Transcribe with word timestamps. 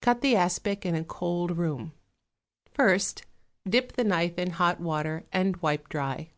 Cut 0.00 0.20
the 0.20 0.34
aspic 0.34 0.84
in 0.84 0.96
a 0.96 1.04
cold 1.04 1.56
room; 1.56 1.92
first 2.72 3.22
dip 3.64 3.92
the 3.92 4.02
knife 4.02 4.36
in 4.36 4.50
hot 4.50 4.80
water 4.80 5.26
and 5.32 5.56
wipe 5.58 5.88
dry. 5.88 6.32